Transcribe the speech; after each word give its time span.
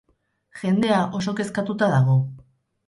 Jendea 0.61 1.03
oso 1.21 1.37
kezkatuta 1.43 1.95
dago. 1.97 2.21